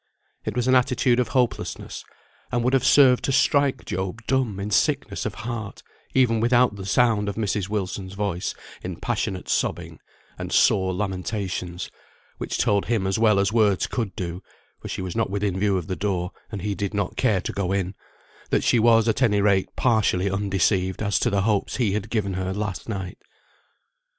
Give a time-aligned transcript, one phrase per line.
[0.45, 2.03] It was an attitude of hopelessness,
[2.51, 5.83] and would have served to strike Job dumb in sickness of heart,
[6.15, 7.69] even without the sound of Mrs.
[7.69, 9.99] Wilson's voice in passionate sobbing,
[10.39, 11.91] and sore lamentations,
[12.39, 14.41] which told him as well as words could do
[14.79, 17.53] (for she was not within view of the door, and he did not care to
[17.53, 17.93] go in),
[18.49, 22.33] that she was at any rate partially undeceived as to the hopes he had given
[22.33, 23.19] her last night.